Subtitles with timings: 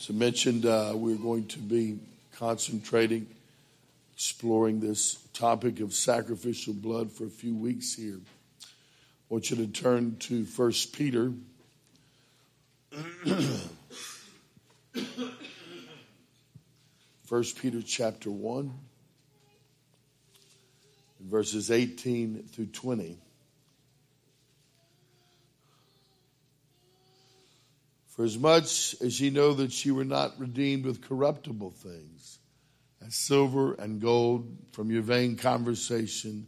[0.00, 1.98] As I mentioned, uh, we're going to be
[2.34, 3.26] concentrating,
[4.14, 8.18] exploring this topic of sacrificial blood for a few weeks here.
[8.18, 8.66] I
[9.28, 11.34] want you to turn to 1 Peter.
[17.26, 18.72] First Peter chapter 1,
[21.20, 23.18] verses 18 through 20.
[28.20, 32.38] For as much as ye know that ye were not redeemed with corruptible things,
[33.00, 36.46] as silver and gold from your vain conversation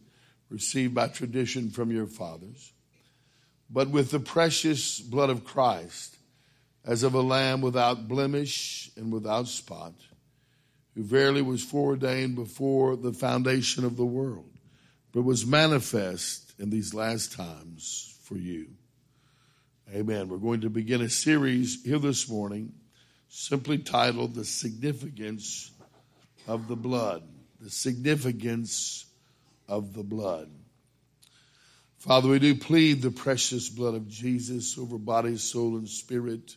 [0.51, 2.75] received by tradition from your fathers,
[3.71, 6.19] but with the precious blood of Christ,
[6.85, 9.95] as of a lamb without blemish and without spot,
[10.95, 14.59] who verily was foreordained before the foundation of the world,
[15.11, 18.67] but was manifest in these last times for you
[19.91, 20.29] Amen.
[20.29, 22.73] We're going to begin a series here this morning
[23.29, 25.71] simply titled The Significance
[26.47, 27.25] of the Blood.
[27.61, 29.05] The Significance
[29.69, 30.51] of the Blood.
[31.99, 36.57] Father, we do plead the precious blood of Jesus over body, soul, and spirit,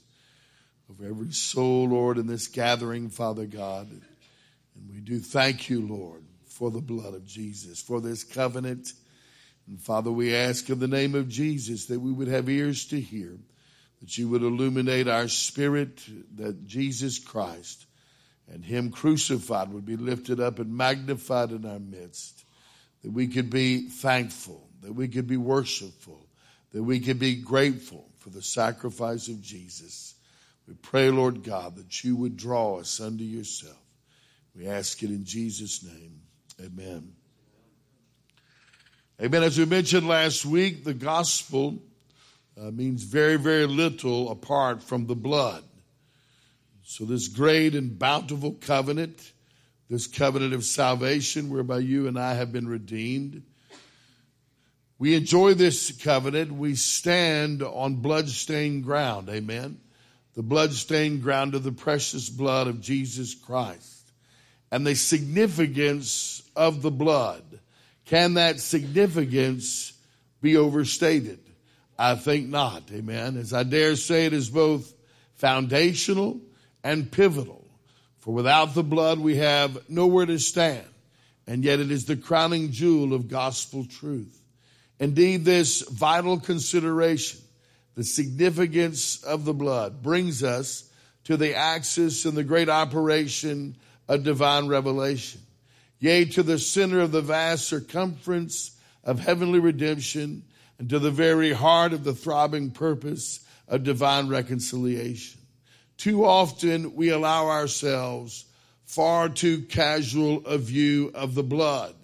[0.89, 3.89] over every soul, Lord, in this gathering, Father God.
[3.89, 8.93] And we do thank you, Lord, for the blood of Jesus, for this covenant
[9.67, 12.99] and Father, we ask in the name of Jesus that we would have ears to
[12.99, 13.37] hear,
[14.01, 16.03] that you would illuminate our spirit,
[16.35, 17.85] that Jesus Christ
[18.47, 22.45] and Him crucified would be lifted up and magnified in our midst,
[23.01, 26.27] that we could be thankful, that we could be worshipful,
[26.71, 30.13] that we could be grateful for the sacrifice of Jesus.
[30.67, 33.77] We pray, Lord God, that you would draw us unto yourself.
[34.55, 36.21] We ask it in Jesus' name.
[36.63, 37.13] Amen.
[39.21, 39.43] Amen.
[39.43, 41.81] As we mentioned last week, the gospel
[42.59, 45.63] uh, means very, very little apart from the blood.
[46.83, 49.31] So, this great and bountiful covenant,
[49.89, 53.43] this covenant of salvation whereby you and I have been redeemed,
[54.99, 56.51] we enjoy this covenant.
[56.51, 59.29] We stand on blood-stained ground.
[59.29, 59.79] Amen.
[60.33, 64.11] The blood-stained ground of the precious blood of Jesus Christ
[64.71, 67.61] and the significance of the blood
[68.05, 69.93] can that significance
[70.41, 71.39] be overstated?
[71.97, 72.83] I think not.
[72.91, 73.37] Amen.
[73.37, 74.93] As I dare say, it is both
[75.35, 76.39] foundational
[76.83, 77.65] and pivotal.
[78.19, 80.85] For without the blood, we have nowhere to stand.
[81.47, 84.41] And yet it is the crowning jewel of gospel truth.
[84.99, 87.41] Indeed, this vital consideration,
[87.95, 90.89] the significance of the blood, brings us
[91.25, 93.75] to the axis and the great operation
[94.07, 95.41] of divine revelation
[96.05, 100.43] yea, to the center of the vast circumference of heavenly redemption,
[100.77, 105.41] and to the very heart of the throbbing purpose of divine reconciliation.
[105.97, 108.45] Too often we allow ourselves
[108.85, 111.95] far too casual a view of the blood.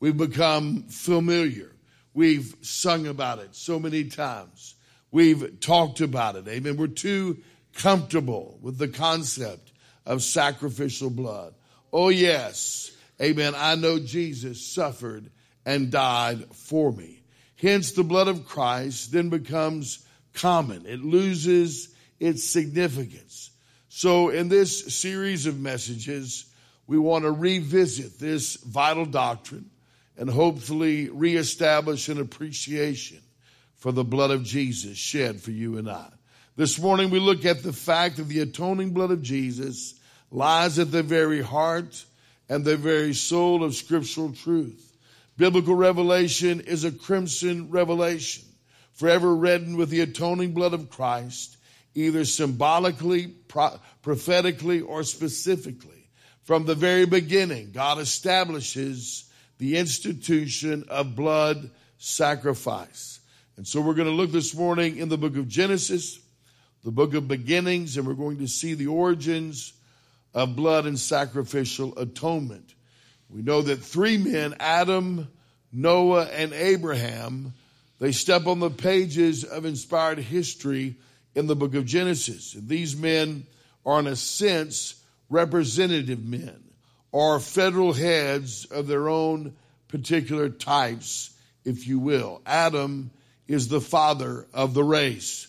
[0.00, 1.72] We've become familiar.
[2.14, 4.76] We've sung about it so many times.
[5.10, 6.48] We've talked about it.
[6.48, 6.78] Amen.
[6.78, 7.36] We're too
[7.74, 9.72] comfortable with the concept
[10.06, 11.52] of sacrificial blood.
[11.92, 12.92] Oh, yes.
[13.22, 13.54] Amen.
[13.56, 15.30] I know Jesus suffered
[15.64, 17.22] and died for me.
[17.56, 20.86] Hence, the blood of Christ then becomes common.
[20.86, 23.50] It loses its significance.
[23.88, 26.46] So, in this series of messages,
[26.86, 29.70] we want to revisit this vital doctrine
[30.16, 33.20] and hopefully reestablish an appreciation
[33.76, 36.08] for the blood of Jesus shed for you and I.
[36.56, 39.94] This morning, we look at the fact that the atoning blood of Jesus
[40.30, 42.04] lies at the very heart
[42.52, 44.94] and the very soul of scriptural truth.
[45.38, 48.44] Biblical revelation is a crimson revelation,
[48.92, 51.56] forever reddened with the atoning blood of Christ,
[51.94, 56.10] either symbolically, pro- prophetically, or specifically.
[56.42, 59.24] From the very beginning, God establishes
[59.56, 63.20] the institution of blood sacrifice.
[63.56, 66.20] And so we're going to look this morning in the book of Genesis,
[66.84, 69.72] the book of beginnings, and we're going to see the origins
[70.34, 72.74] of blood and sacrificial atonement.
[73.28, 75.28] We know that three men, Adam,
[75.72, 77.54] Noah, and Abraham,
[77.98, 80.96] they step on the pages of inspired history
[81.34, 82.54] in the book of Genesis.
[82.54, 83.46] And these men
[83.86, 86.62] are, in a sense, representative men
[87.10, 89.54] or federal heads of their own
[89.88, 91.30] particular types,
[91.64, 92.40] if you will.
[92.46, 93.10] Adam
[93.46, 95.48] is the father of the race.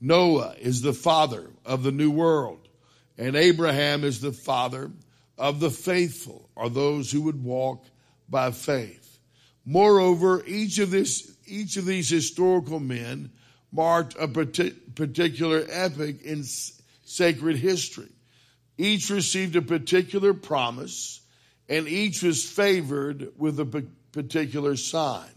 [0.00, 2.63] Noah is the father of the new world.
[3.16, 4.90] And Abraham is the father
[5.38, 7.84] of the faithful, or those who would walk
[8.28, 9.18] by faith.
[9.64, 13.30] Moreover, each of this, each of these historical men
[13.72, 16.44] marked a particular epoch in
[17.04, 18.10] sacred history.
[18.78, 21.20] Each received a particular promise,
[21.68, 25.30] and each was favored with a particular sign.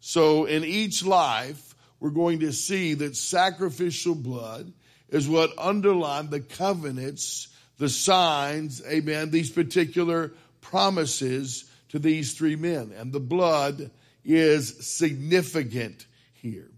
[0.00, 4.72] So in each life, we're going to see that sacrificial blood
[5.08, 7.48] is what underlined the covenants,
[7.78, 12.92] the signs, amen, these particular promises to these three men.
[12.96, 13.90] And the blood
[14.24, 16.70] is significant here.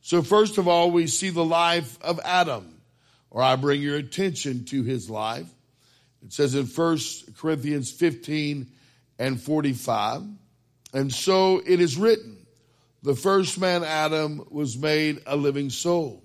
[0.00, 2.80] So, first of all, we see the life of Adam,
[3.30, 5.46] or I bring your attention to his life.
[6.24, 6.98] It says in 1
[7.36, 8.66] Corinthians 15
[9.18, 10.22] and 45,
[10.94, 12.46] and so it is written,
[13.02, 16.24] the first man, Adam, was made a living soul.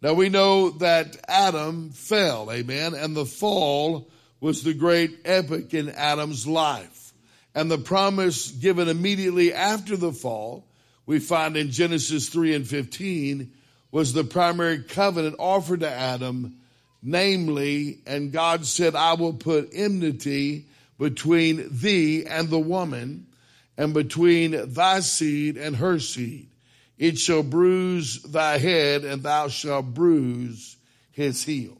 [0.00, 4.08] Now we know that Adam fell, amen, and the fall
[4.40, 7.12] was the great epic in Adam's life.
[7.54, 10.64] And the promise given immediately after the fall,
[11.06, 13.52] we find in Genesis 3 and 15,
[13.90, 16.60] was the primary covenant offered to Adam,
[17.02, 20.66] namely, and God said, I will put enmity
[20.98, 23.26] between thee and the woman,
[23.76, 26.47] and between thy seed and her seed.
[26.98, 30.76] It shall bruise thy head, and thou shalt bruise
[31.12, 31.78] his heel.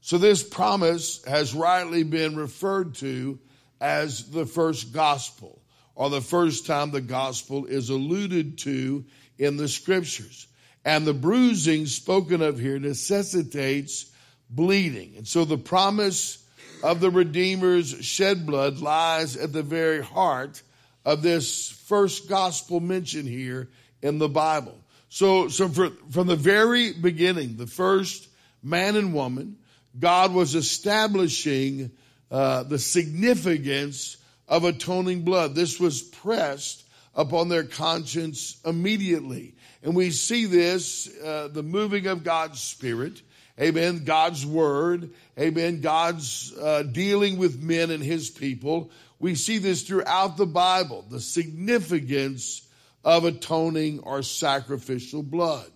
[0.00, 3.38] So this promise has rightly been referred to
[3.80, 5.60] as the first gospel,
[5.94, 9.04] or the first time the gospel is alluded to
[9.38, 10.46] in the scriptures.
[10.84, 14.10] And the bruising spoken of here necessitates
[14.48, 15.14] bleeding.
[15.16, 16.44] And so the promise
[16.82, 20.62] of the Redeemer's shed blood lies at the very heart
[21.04, 23.68] of this first gospel mention here
[24.02, 24.78] in the Bible.
[25.08, 28.28] So, so for, from the very beginning, the first
[28.62, 29.56] man and woman
[29.98, 31.90] God was establishing
[32.30, 34.16] uh, the significance
[34.48, 35.54] of atoning blood.
[35.54, 36.84] This was pressed
[37.14, 39.54] upon their conscience immediately.
[39.82, 43.22] And we see this, uh, the moving of God's Spirit,
[43.58, 48.90] amen, God's Word, amen, God's uh, dealing with men and His people.
[49.18, 52.65] We see this throughout the Bible, the significance
[53.06, 55.70] of atoning or sacrificial blood.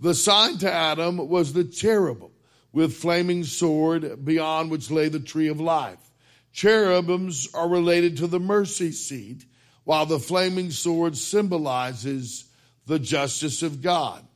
[0.00, 2.32] The sign to Adam was the cherubim
[2.72, 6.00] with flaming sword beyond which lay the tree of life.
[6.52, 9.44] Cherubims are related to the mercy seat,
[9.84, 12.46] while the flaming sword symbolizes
[12.86, 14.26] the justice of God.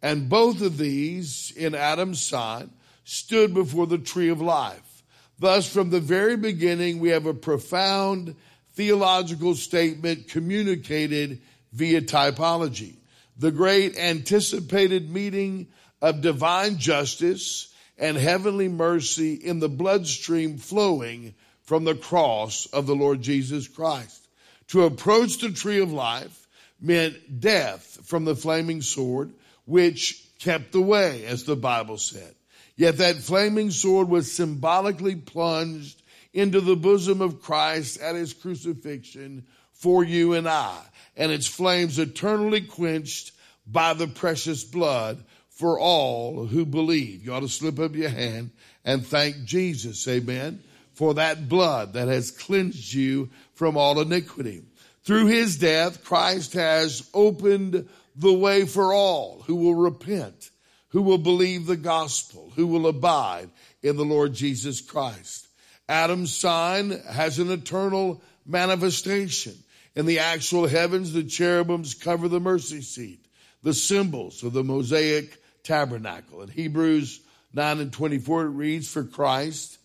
[0.00, 2.70] And both of these in Adam's sign
[3.02, 5.02] stood before the tree of life.
[5.40, 8.36] Thus, from the very beginning, we have a profound
[8.74, 11.40] theological statement communicated
[11.72, 12.96] via typology.
[13.36, 15.68] The great anticipated meeting
[16.02, 22.94] of divine justice and heavenly mercy in the bloodstream flowing from the cross of the
[22.94, 24.28] Lord Jesus Christ.
[24.68, 26.48] To approach the tree of life
[26.80, 29.32] meant death from the flaming sword,
[29.64, 32.34] which kept the way, as the Bible said.
[32.76, 36.00] Yet that flaming sword was symbolically plunged
[36.32, 39.46] into the bosom of Christ at his crucifixion
[39.78, 40.76] for you and I,
[41.16, 43.32] and its flames eternally quenched
[43.66, 47.24] by the precious blood for all who believe.
[47.24, 48.50] You ought to slip up your hand
[48.84, 50.62] and thank Jesus, amen,
[50.94, 54.62] for that blood that has cleansed you from all iniquity.
[55.04, 60.50] Through his death, Christ has opened the way for all who will repent,
[60.88, 63.50] who will believe the gospel, who will abide
[63.82, 65.46] in the Lord Jesus Christ.
[65.88, 69.54] Adam's sign has an eternal manifestation.
[69.98, 73.26] In the actual heavens, the cherubims cover the mercy seat,
[73.64, 76.40] the symbols of the Mosaic tabernacle.
[76.40, 77.18] In Hebrews
[77.52, 79.76] 9 and 24, it reads, For Christ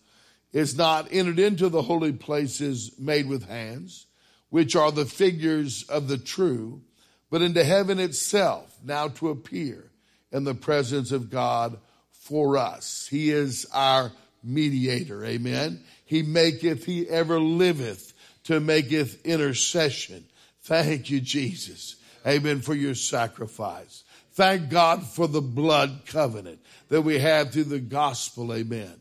[0.52, 4.06] is not entered into the holy places made with hands,
[4.50, 6.80] which are the figures of the true,
[7.28, 9.90] but into heaven itself, now to appear
[10.30, 11.76] in the presence of God
[12.12, 13.08] for us.
[13.10, 14.12] He is our
[14.44, 15.24] mediator.
[15.24, 15.82] Amen.
[16.04, 18.13] He maketh, he ever liveth
[18.44, 20.24] to maketh intercession.
[20.62, 21.96] Thank you, Jesus.
[22.26, 24.04] Amen for your sacrifice.
[24.32, 28.52] Thank God for the blood covenant that we have through the gospel.
[28.52, 28.94] Amen.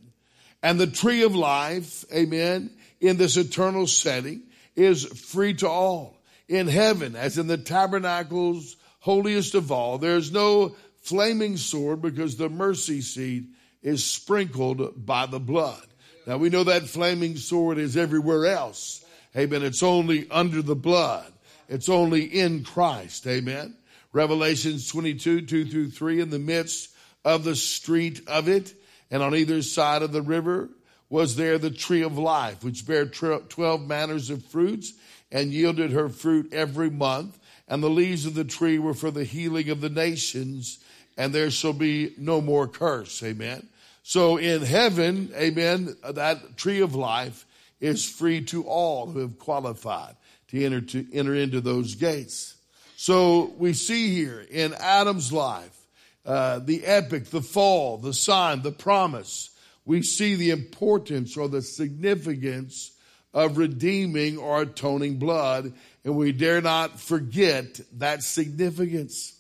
[0.62, 2.72] And the tree of life, amen,
[3.02, 4.44] in this eternal setting
[4.76, 6.22] is free to all.
[6.48, 12.50] In heaven, as in the tabernacles, holiest of all, there's no flaming sword because the
[12.50, 13.46] mercy seat
[13.82, 15.86] is sprinkled by the blood.
[16.26, 19.03] Now we know that flaming sword is everywhere else.
[19.36, 19.64] Amen.
[19.64, 21.32] It's only under the blood.
[21.68, 23.26] It's only in Christ.
[23.26, 23.76] Amen.
[24.12, 26.90] Revelations 22, 2 through 3, in the midst
[27.26, 28.74] of the street of it,
[29.10, 30.70] and on either side of the river
[31.10, 34.94] was there the tree of life, which bare 12 manners of fruits
[35.32, 37.40] and yielded her fruit every month.
[37.68, 40.80] And the leaves of the tree were for the healing of the nations,
[41.18, 43.24] and there shall be no more curse.
[43.24, 43.68] Amen.
[44.04, 47.46] So in heaven, amen, that tree of life
[47.84, 50.16] is free to all who have qualified
[50.48, 52.56] to enter to enter into those gates.
[52.96, 55.78] So we see here in Adam's life,
[56.26, 59.50] uh, the epic, the fall, the sign, the promise.
[59.84, 62.94] We see the importance or the significance
[63.34, 65.74] of redeeming or atoning blood,
[66.06, 69.38] and we dare not forget that significance.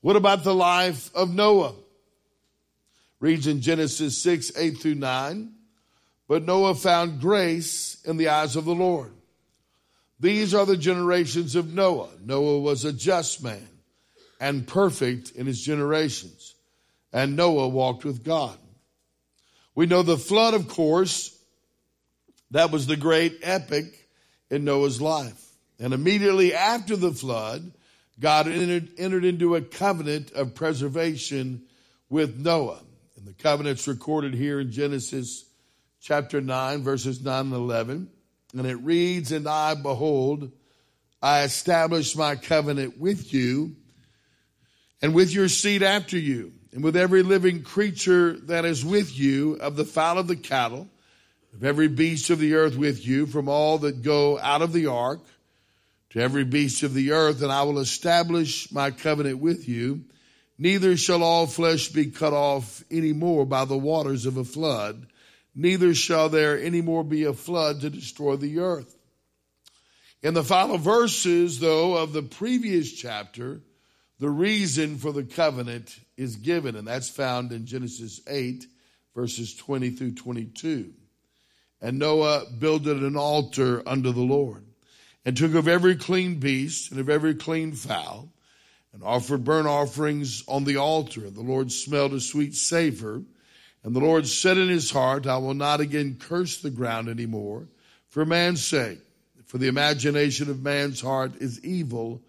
[0.00, 1.74] What about the life of Noah?
[3.20, 5.52] Reads in Genesis 6, 8 through 9.
[6.32, 9.12] But Noah found grace in the eyes of the Lord.
[10.18, 12.08] These are the generations of Noah.
[12.24, 13.68] Noah was a just man
[14.40, 16.54] and perfect in his generations.
[17.12, 18.56] And Noah walked with God.
[19.74, 21.38] We know the flood, of course,
[22.50, 24.08] that was the great epic
[24.48, 25.50] in Noah's life.
[25.78, 27.72] And immediately after the flood,
[28.18, 31.64] God entered, entered into a covenant of preservation
[32.08, 32.80] with Noah.
[33.18, 35.44] And the covenant's recorded here in Genesis
[36.02, 38.10] chapter 9, verses 9 and 11.
[38.54, 40.50] And it reads, And I, behold,
[41.22, 43.76] I establish my covenant with you
[45.00, 49.54] and with your seed after you, and with every living creature that is with you,
[49.54, 50.88] of the fowl of the cattle,
[51.54, 54.86] of every beast of the earth with you, from all that go out of the
[54.86, 55.20] ark
[56.10, 60.04] to every beast of the earth, and I will establish my covenant with you.
[60.58, 65.06] Neither shall all flesh be cut off any more by the waters of a flood,
[65.54, 68.96] neither shall there any more be a flood to destroy the earth.
[70.22, 73.60] In the final verses, though, of the previous chapter,
[74.20, 78.64] the reason for the covenant is given, and that's found in Genesis 8,
[79.16, 80.92] verses 20 through 22.
[81.80, 84.64] And Noah builded an altar unto the Lord,
[85.24, 88.32] and took of every clean beast and of every clean fowl,
[88.92, 91.26] and offered burnt offerings on the altar.
[91.26, 93.22] And the Lord smelled a sweet savor.
[93.84, 97.26] And the Lord said in his heart, I will not again curse the ground any
[97.26, 97.68] more
[98.08, 99.00] for man's sake.
[99.46, 102.22] For the imagination of man's heart is evil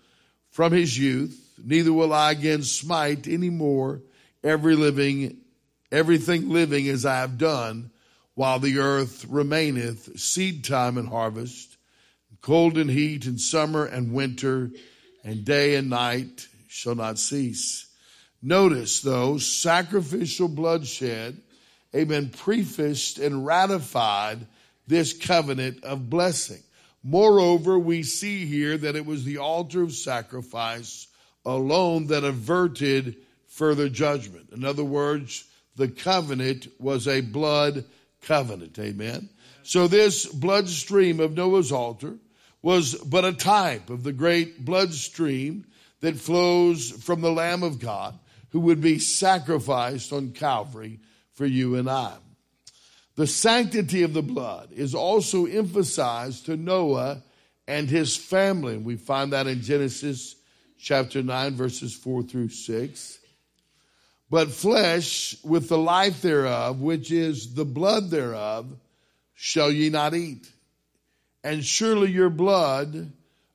[0.49, 1.39] from his youth.
[1.63, 4.01] Neither will I again smite any more
[4.43, 5.37] every living,
[5.91, 7.91] everything living as I have done
[8.35, 11.77] while the earth remaineth, seed time and harvest,
[12.41, 14.71] cold and heat, and summer and winter,
[15.23, 17.87] and day and night shall not cease.
[18.45, 21.37] Notice, though, sacrificial bloodshed,
[21.95, 24.45] amen, prefaced and ratified
[24.85, 26.61] this covenant of blessing.
[27.03, 31.07] Moreover, we see here that it was the altar of sacrifice
[31.45, 33.15] alone that averted
[33.47, 34.49] further judgment.
[34.51, 35.45] In other words,
[35.77, 37.85] the covenant was a blood
[38.21, 38.77] covenant.
[38.77, 39.29] Amen.
[39.63, 42.17] So this blood stream of Noah's altar
[42.61, 45.65] was but a type of the great blood stream
[46.01, 48.19] that flows from the Lamb of God
[48.53, 50.99] who would be sacrificed on Calvary
[51.33, 52.13] for you and I.
[53.15, 57.23] The sanctity of the blood is also emphasized to Noah
[57.67, 58.77] and his family.
[58.77, 60.35] We find that in Genesis
[60.79, 63.19] chapter 9, verses 4 through 6.
[64.29, 68.67] But flesh with the life thereof, which is the blood thereof,
[69.33, 70.47] shall ye not eat.
[71.43, 73.11] And surely your blood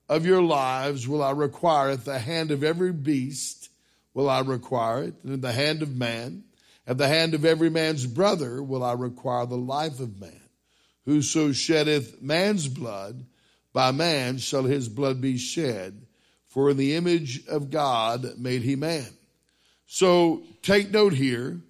[0.09, 3.69] of your lives will I require at the hand of every beast
[4.15, 6.45] will I require it, and in the hand of man,
[6.87, 10.41] at the hand of every man's brother will I require the life of man.
[11.05, 13.27] Whoso sheddeth man's blood,
[13.73, 16.07] by man shall his blood be shed,
[16.49, 19.07] for in the image of God made he man.
[19.87, 21.61] So take note here,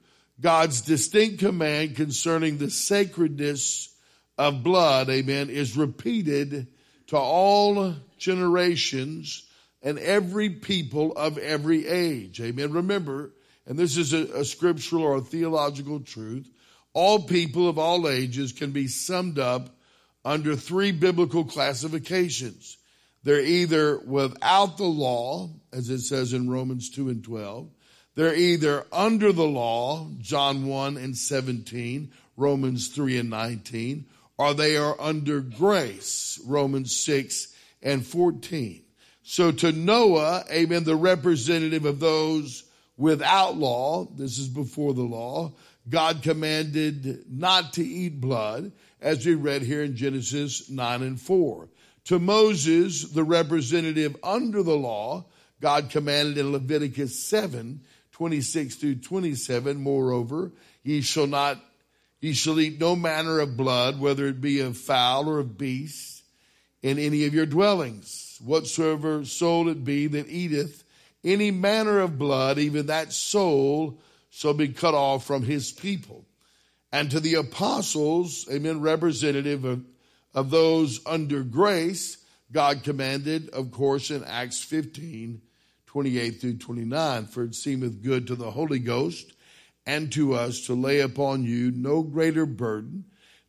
[0.40, 3.94] God's distinct command concerning the sacredness
[4.36, 6.68] of blood, amen, is repeated
[7.08, 9.47] to all generations
[9.82, 12.40] and every people of every age.
[12.40, 12.72] Amen.
[12.72, 13.32] Remember,
[13.66, 16.50] and this is a, a, scriptural or a theological truth,
[16.92, 19.76] all people of all ages can be summed up
[20.24, 22.78] under three biblical classifications.
[23.22, 27.68] They're either without the law, as it says in Romans 2 and 12,
[28.14, 34.06] they're either under the law, John 1 and 17, Romans 3 and 19,
[34.38, 38.82] or they are under grace, Romans 6 and 14.
[39.30, 42.64] So to Noah, amen, the representative of those
[42.96, 45.52] without law, this is before the law,
[45.86, 51.68] God commanded not to eat blood, as we read here in Genesis 9 and 4.
[52.04, 55.26] To Moses, the representative under the law,
[55.60, 57.82] God commanded in Leviticus 7
[58.12, 59.76] 26 through 27.
[59.76, 61.62] Moreover, ye shall not,
[62.22, 66.22] ye shall eat no manner of blood, whether it be of fowl or of beast,
[66.82, 68.27] in any of your dwellings.
[68.40, 70.84] Whatsoever soul it be that eateth
[71.24, 76.24] any manner of blood, even that soul shall be cut off from his people.
[76.92, 79.84] And to the apostles, amen, representative of,
[80.34, 82.18] of those under grace,
[82.50, 85.42] God commanded, of course, in Acts 15,
[85.86, 89.32] 28 through 29, for it seemeth good to the Holy Ghost
[89.84, 93.04] and to us to lay upon you no greater burden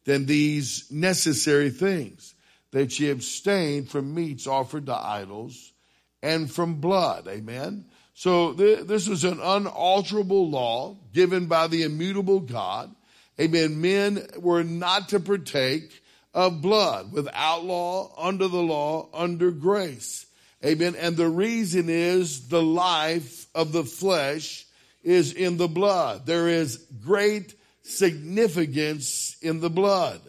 [0.05, 2.33] than these necessary things,
[2.71, 5.73] that ye abstain from meats offered to idols
[6.21, 7.27] and from blood.
[7.27, 7.85] Amen.
[8.13, 12.93] So th- this was an unalterable law given by the immutable God.
[13.39, 13.79] Amen.
[13.79, 16.01] Men were not to partake
[16.33, 20.25] of blood without law, under the law, under grace.
[20.63, 20.95] Amen.
[20.95, 24.65] And the reason is the life of the flesh
[25.03, 26.25] is in the blood.
[26.25, 30.19] There is great significance in the blood.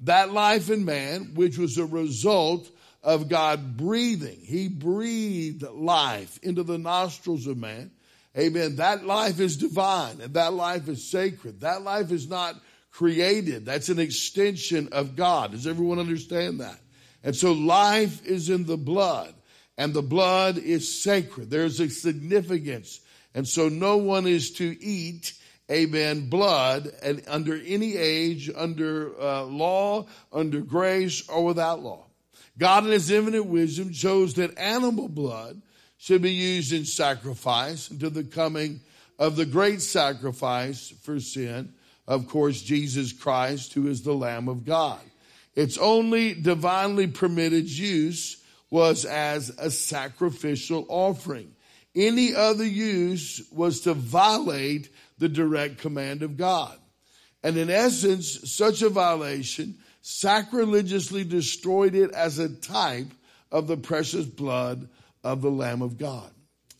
[0.00, 2.70] That life in man, which was a result
[3.02, 7.90] of God breathing, He breathed life into the nostrils of man.
[8.38, 8.76] Amen.
[8.76, 11.60] That life is divine and that life is sacred.
[11.60, 12.54] That life is not
[12.92, 13.64] created.
[13.64, 15.52] That's an extension of God.
[15.52, 16.78] Does everyone understand that?
[17.24, 19.34] And so life is in the blood
[19.76, 21.50] and the blood is sacred.
[21.50, 23.00] There's a significance.
[23.34, 25.34] And so no one is to eat
[25.70, 32.04] amen, blood and under any age, under uh, law, under grace, or without law.
[32.58, 35.62] God in his infinite wisdom chose that animal blood
[35.98, 38.80] should be used in sacrifice until the coming
[39.18, 41.74] of the great sacrifice for sin,
[42.08, 45.00] of course, Jesus Christ, who is the Lamb of God.
[45.54, 51.54] Its only divinely permitted use was as a sacrificial offering.
[51.94, 54.88] Any other use was to violate
[55.20, 56.76] the direct command of God.
[57.44, 63.12] And in essence, such a violation sacrilegiously destroyed it as a type
[63.52, 64.88] of the precious blood
[65.22, 66.30] of the Lamb of God.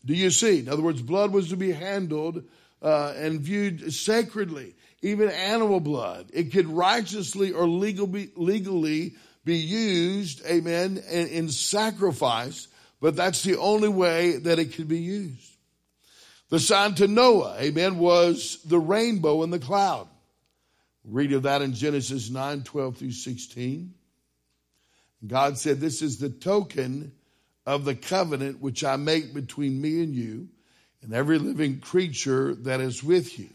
[0.03, 0.59] Do you see?
[0.59, 2.43] In other words, blood was to be handled
[2.81, 4.75] uh, and viewed sacredly.
[5.03, 11.49] Even animal blood, it could righteously or legal be, legally be used, amen, in, in
[11.49, 12.67] sacrifice,
[12.99, 15.50] but that's the only way that it could be used.
[16.51, 20.09] The sign to Noah, amen, was the rainbow in the cloud.
[21.05, 23.93] Read of that in Genesis 9 12 through 16.
[25.25, 27.13] God said, This is the token
[27.65, 30.49] of the covenant which I make between me and you
[31.01, 33.49] and every living creature that is with you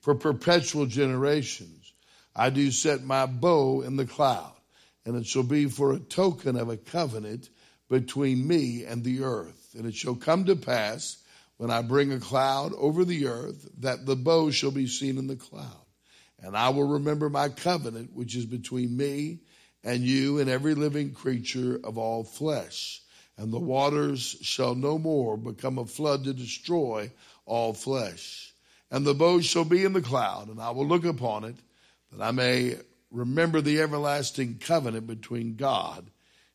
[0.00, 1.92] for perpetual generations.
[2.34, 4.54] I do set my bow in the cloud,
[5.06, 7.48] and it shall be for a token of a covenant
[7.88, 9.76] between me and the earth.
[9.78, 11.18] And it shall come to pass
[11.60, 15.26] when I bring a cloud over the earth, that the bow shall be seen in
[15.26, 15.84] the cloud.
[16.38, 19.40] And I will remember my covenant, which is between me
[19.84, 23.02] and you and every living creature of all flesh.
[23.36, 27.12] And the waters shall no more become a flood to destroy
[27.44, 28.54] all flesh.
[28.90, 31.56] And the bow shall be in the cloud, and I will look upon it,
[32.10, 32.76] that I may
[33.10, 36.10] remember the everlasting covenant between God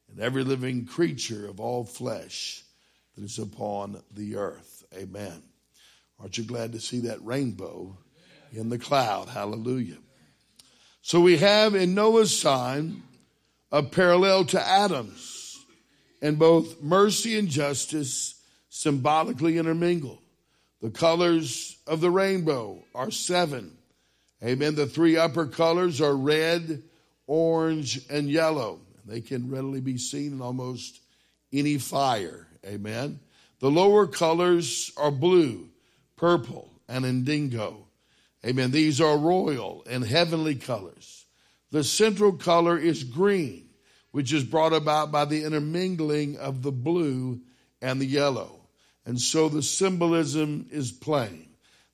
[0.10, 2.64] and every living creature of all flesh
[3.16, 4.75] that is upon the earth.
[4.94, 5.42] Amen.
[6.20, 7.98] Aren't you glad to see that rainbow
[8.52, 9.30] in the cloud?
[9.30, 9.98] Hallelujah.
[11.02, 13.04] So we have in Noah's sign
[13.72, 15.66] a parallel to Adam's,
[16.22, 20.22] and both mercy and justice symbolically intermingle.
[20.82, 23.78] The colors of the rainbow are seven.
[24.44, 24.76] Amen.
[24.76, 26.84] The three upper colors are red,
[27.28, 28.80] orange, and yellow.
[29.06, 31.00] They can readily be seen in almost
[31.54, 32.48] any fire.
[32.66, 33.20] Amen.
[33.66, 35.70] The lower colors are blue,
[36.18, 37.88] purple, and indigo.
[38.46, 38.70] Amen.
[38.70, 41.26] These are royal and heavenly colors.
[41.72, 43.70] The central color is green,
[44.12, 47.42] which is brought about by the intermingling of the blue
[47.82, 48.68] and the yellow.
[49.04, 51.48] And so the symbolism is plain.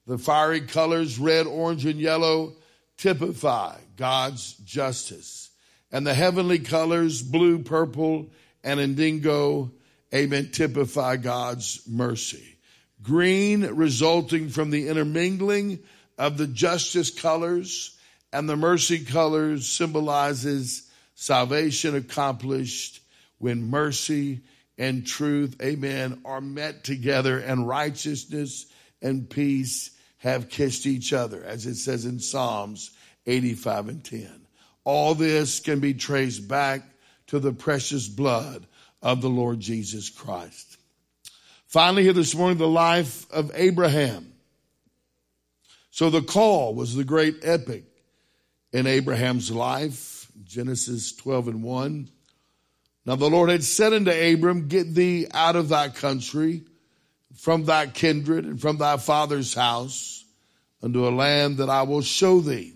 [0.07, 2.57] The fiery colors, red, orange, and yellow,
[2.97, 5.51] typify God's justice.
[5.89, 8.29] And the heavenly colors, blue, purple,
[8.61, 9.71] and indigo,
[10.13, 12.57] amen, typify God's mercy.
[13.01, 15.79] Green resulting from the intermingling
[16.17, 17.97] of the justice colors
[18.31, 23.01] and the mercy colors symbolizes salvation accomplished
[23.39, 24.41] when mercy
[24.77, 28.67] and truth, amen, are met together and righteousness
[29.01, 32.91] and peace have kissed each other, as it says in Psalms
[33.25, 34.47] 85 and 10.
[34.83, 36.83] All this can be traced back
[37.27, 38.67] to the precious blood
[39.01, 40.77] of the Lord Jesus Christ.
[41.67, 44.33] Finally, here this morning, the life of Abraham.
[45.89, 47.85] So the call was the great epic
[48.73, 52.09] in Abraham's life, Genesis 12 and 1.
[53.05, 56.63] Now the Lord had said unto Abram, Get thee out of thy country,
[57.35, 60.23] from thy kindred, and from thy father's house,
[60.83, 62.73] unto a land that I will show thee.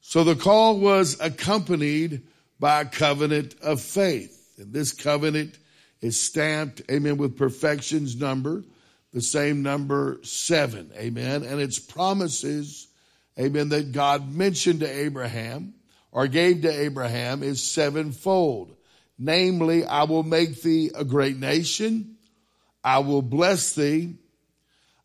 [0.00, 2.22] So the call was accompanied
[2.60, 4.35] by a covenant of faith.
[4.58, 5.58] And this covenant
[6.00, 8.64] is stamped, amen, with perfection's number,
[9.12, 11.42] the same number seven, amen.
[11.42, 12.88] And it's promises,
[13.38, 15.74] amen, that God mentioned to Abraham
[16.12, 18.76] or gave to Abraham is sevenfold.
[19.18, 22.16] Namely, I will make thee a great nation.
[22.84, 24.16] I will bless thee.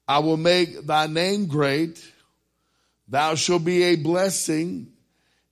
[0.07, 2.05] I will make thy name great.
[3.07, 4.91] Thou shalt be a blessing,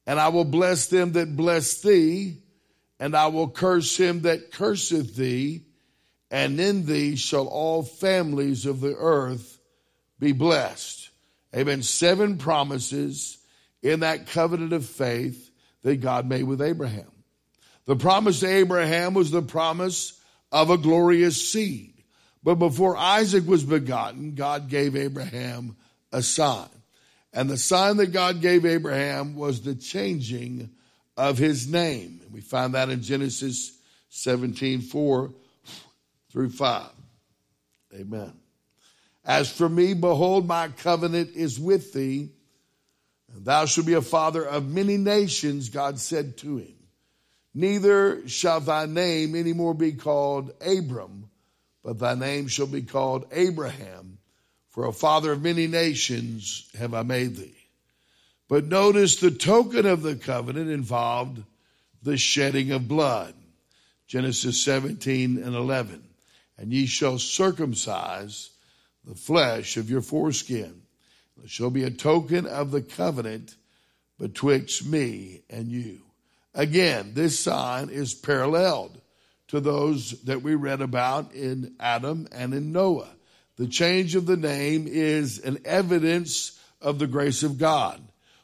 [0.05, 2.37] and I will bless them that bless thee,
[2.99, 5.63] and I will curse him that curseth thee,
[6.29, 9.59] and in thee shall all families of the earth
[10.19, 11.09] be blessed.
[11.55, 11.81] Amen.
[11.81, 13.37] Seven promises
[13.81, 15.49] in that covenant of faith
[15.81, 17.11] that God made with Abraham.
[17.85, 20.19] The promise to Abraham was the promise
[20.51, 22.03] of a glorious seed.
[22.43, 25.75] But before Isaac was begotten, God gave Abraham
[26.11, 26.69] a sign.
[27.33, 30.69] And the sign that God gave Abraham was the changing
[31.19, 32.21] of his name.
[32.23, 33.77] and We find that in Genesis
[34.09, 35.33] 17 4
[36.31, 36.89] through 5.
[37.95, 38.33] Amen.
[39.25, 42.29] As for me, behold, my covenant is with thee,
[43.33, 46.75] and thou shalt be a father of many nations, God said to him.
[47.53, 51.29] Neither shall thy name any more be called Abram
[51.83, 54.19] but thy name shall be called Abraham,
[54.69, 57.58] for a father of many nations have I made thee.
[58.49, 61.43] But notice the token of the covenant involved
[62.03, 63.35] the shedding of blood.
[64.07, 66.03] Genesis 17 and 11.
[66.57, 68.49] And ye shall circumcise
[69.05, 70.81] the flesh of your foreskin.
[71.43, 73.55] It shall be a token of the covenant
[74.17, 76.01] betwixt me and you.
[76.53, 78.99] Again, this sign is paralleled
[79.49, 83.09] to those that we read about in Adam and in Noah.
[83.57, 88.01] The change of the name is an evidence of the grace of God,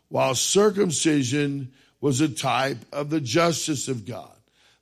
[0.10, 4.32] while circumcision was a type of the justice of God.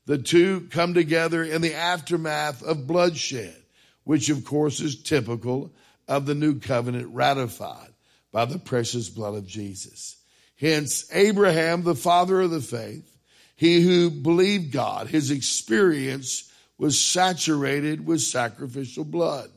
[0.05, 3.55] The two come together in the aftermath of bloodshed,
[4.03, 5.71] which of course is typical
[6.07, 7.93] of the new covenant ratified
[8.31, 10.17] by the precious blood of Jesus.
[10.59, 13.09] Hence, Abraham, the father of the faith,
[13.55, 19.49] he who believed God, his experience was saturated with sacrificial blood.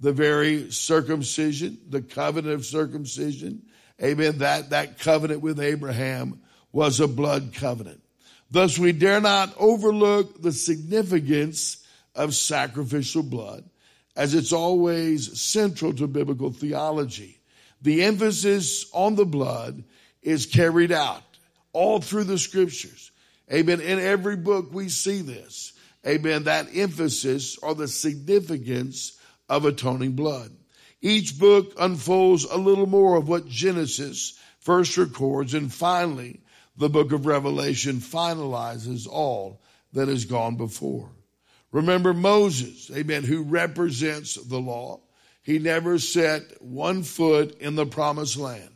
[0.00, 3.62] The very circumcision, the covenant of circumcision,
[4.02, 6.40] amen, that, that covenant with Abraham
[6.72, 8.02] was a blood covenant.
[8.50, 11.84] Thus, we dare not overlook the significance
[12.14, 13.64] of sacrificial blood,
[14.16, 17.40] as it's always central to biblical theology.
[17.82, 19.84] The emphasis on the blood
[20.22, 21.22] is carried out
[21.72, 23.10] all through the scriptures.
[23.52, 23.80] Amen.
[23.80, 25.72] In every book we see this.
[26.06, 26.44] Amen.
[26.44, 30.50] That emphasis or the significance of atoning blood.
[31.00, 36.40] Each book unfolds a little more of what Genesis first records, and finally,
[36.76, 39.60] the book of Revelation finalizes all
[39.92, 41.10] that has gone before.
[41.72, 45.00] Remember Moses, amen, who represents the law.
[45.42, 48.70] He never set one foot in the promised land.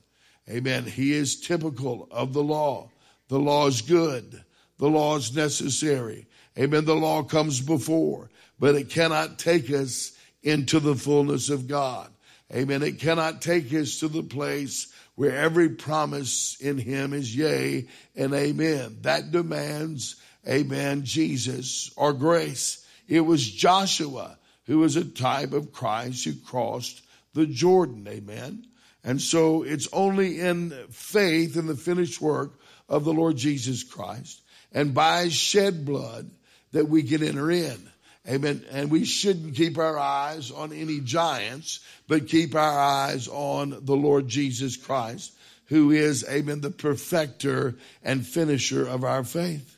[0.48, 0.84] Amen.
[0.84, 2.90] He is typical of the law.
[3.28, 4.42] The law is good.
[4.78, 6.26] The law is necessary.
[6.58, 6.84] Amen.
[6.84, 12.10] The law comes before, but it cannot take us into the fullness of God.
[12.54, 12.82] Amen.
[12.82, 18.34] It cannot take us to the place where every promise in Him is yea and
[18.34, 18.98] amen.
[19.02, 22.86] That demands, amen, Jesus or grace.
[23.08, 27.02] It was Joshua who was a type of Christ who crossed
[27.34, 28.06] the Jordan.
[28.08, 28.66] Amen.
[29.04, 34.40] And so it's only in faith in the finished work of the Lord Jesus Christ
[34.72, 36.30] and by shed blood
[36.72, 37.91] that we can enter in.
[38.28, 38.64] Amen.
[38.70, 43.96] And we shouldn't keep our eyes on any giants, but keep our eyes on the
[43.96, 45.32] Lord Jesus Christ,
[45.66, 49.76] who is, amen, the perfecter and finisher of our faith.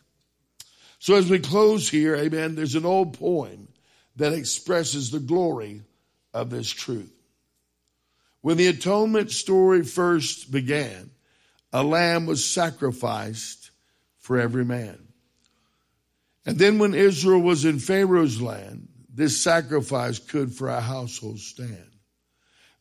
[0.98, 3.68] So as we close here, amen, there's an old poem
[4.16, 5.82] that expresses the glory
[6.32, 7.12] of this truth.
[8.42, 11.10] When the atonement story first began,
[11.72, 13.70] a lamb was sacrificed
[14.18, 15.03] for every man.
[16.46, 21.90] And then when Israel was in Pharaoh's land, this sacrifice could for a household stand.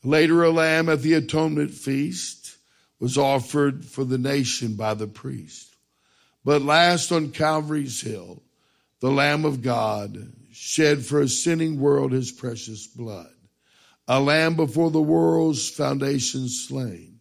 [0.03, 2.57] Later, a lamb at the atonement feast
[2.99, 5.75] was offered for the nation by the priest.
[6.43, 8.41] But last on Calvary's hill,
[8.99, 13.31] the Lamb of God shed for a sinning world his precious blood.
[14.07, 17.19] A lamb before the world's foundation slain,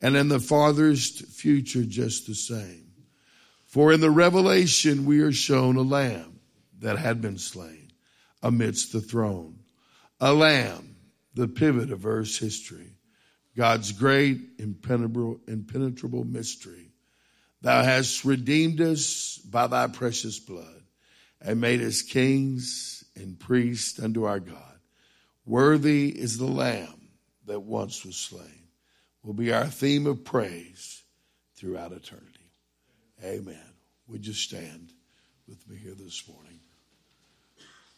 [0.00, 2.87] and in the farthest future just the same.
[3.68, 6.40] For in the revelation we are shown a lamb
[6.78, 7.92] that had been slain
[8.42, 9.58] amidst the throne.
[10.20, 10.96] A lamb,
[11.34, 12.96] the pivot of earth's history.
[13.54, 16.92] God's great, impenetrable, impenetrable mystery.
[17.60, 20.82] Thou hast redeemed us by thy precious blood
[21.40, 24.78] and made us kings and priests unto our God.
[25.44, 27.10] Worthy is the Lamb
[27.44, 28.68] that once was slain,
[29.22, 31.02] will be our theme of praise
[31.54, 32.27] throughout eternity.
[33.24, 33.58] Amen.
[34.08, 34.92] Would you stand
[35.48, 36.60] with me here this morning?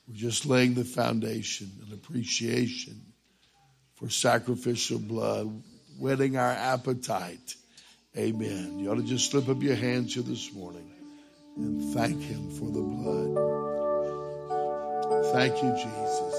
[0.09, 3.01] We're just laying the foundation and appreciation
[3.95, 5.63] for sacrificial blood,
[5.99, 7.55] whetting our appetite.
[8.17, 8.79] Amen.
[8.79, 10.91] You ought to just slip up your hands here this morning
[11.57, 13.61] and thank Him for the blood.
[15.33, 16.35] Thank you, Jesus.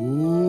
[0.00, 0.43] Ooh,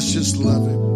[0.00, 0.89] Let's just love him.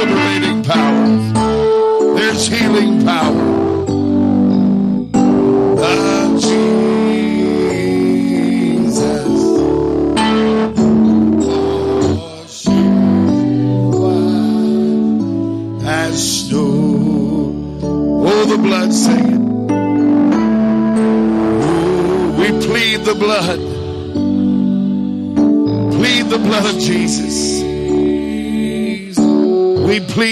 [0.00, 2.14] Liberating power.
[2.16, 3.39] There's healing power.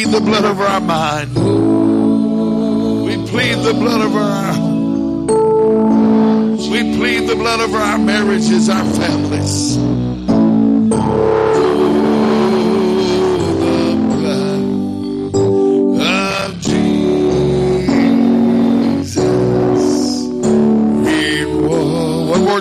[0.09, 1.35] Plead the blood of our mind.
[3.05, 4.53] We plead the blood of our.
[6.71, 9.77] We plead the blood of our marriages, our families.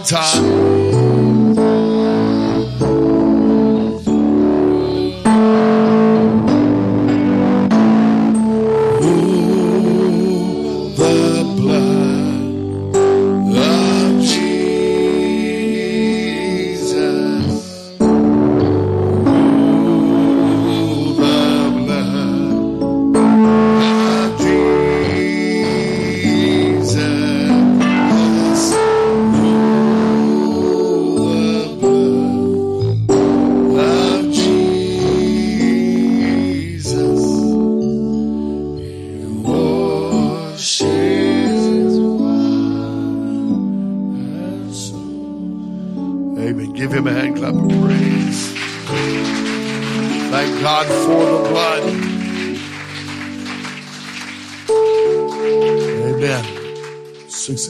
[0.09, 0.36] Oh,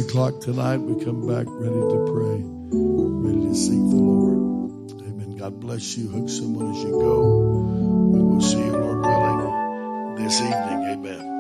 [0.08, 4.92] o'clock tonight, we come back ready to pray, ready to seek the Lord.
[5.02, 5.36] Amen.
[5.36, 6.10] God bless you.
[6.10, 7.40] Hug someone as you go.
[8.14, 10.86] We will see you, Lord willing, this evening.
[10.94, 11.37] Amen.